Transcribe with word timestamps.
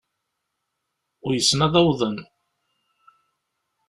Uysen 1.27 1.65
ad 1.65 1.75
awḍen. 1.81 2.17